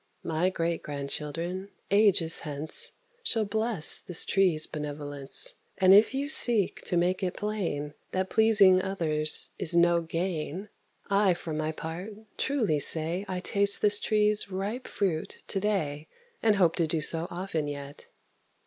My 0.23 0.49
great 0.49 0.81
grandchildren, 0.81 1.69
ages 1.91 2.39
hence, 2.39 2.93
Shall 3.21 3.45
bless 3.45 3.99
this 3.99 4.25
tree's 4.25 4.65
benevolence. 4.65 5.53
And 5.77 5.93
if 5.93 6.15
you 6.15 6.27
seek 6.27 6.81
to 6.85 6.97
make 6.97 7.21
it 7.21 7.37
plain 7.37 7.93
That 8.11 8.31
pleasing 8.31 8.81
others 8.81 9.51
is 9.59 9.75
no 9.75 10.01
gain, 10.01 10.69
I, 11.11 11.35
for 11.35 11.53
my 11.53 11.71
part, 11.71 12.13
truly 12.39 12.79
say 12.79 13.25
I 13.27 13.41
taste 13.41 13.83
this 13.83 13.99
tree's 13.99 14.49
ripe 14.49 14.87
fruit 14.87 15.43
to 15.45 15.59
day, 15.59 16.07
And 16.41 16.55
hope 16.55 16.77
to 16.77 16.87
do 16.87 16.99
so 16.99 17.27
often 17.29 17.67
yet. 17.67 18.07